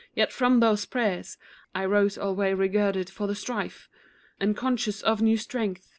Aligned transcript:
Yet 0.15 0.33
from 0.33 0.61
those 0.61 0.85
prayers 0.87 1.37
I 1.75 1.85
rose 1.85 2.17
alway 2.17 2.55
regirded 2.55 3.07
for 3.11 3.27
the 3.27 3.35
strife 3.35 3.87
And 4.39 4.57
conscious 4.57 5.03
of 5.03 5.21
new 5.21 5.37
strength. 5.37 5.89